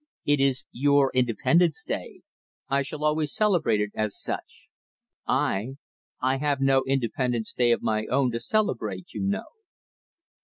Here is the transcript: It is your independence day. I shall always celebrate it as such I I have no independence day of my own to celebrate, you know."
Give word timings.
It 0.25 0.39
is 0.39 0.65
your 0.71 1.11
independence 1.13 1.83
day. 1.83 2.21
I 2.67 2.81
shall 2.81 3.03
always 3.03 3.35
celebrate 3.35 3.79
it 3.79 3.91
as 3.93 4.19
such 4.19 4.67
I 5.27 5.75
I 6.19 6.37
have 6.37 6.59
no 6.59 6.83
independence 6.87 7.53
day 7.53 7.69
of 7.71 7.83
my 7.83 8.07
own 8.07 8.31
to 8.31 8.39
celebrate, 8.39 9.13
you 9.13 9.21
know." 9.21 9.45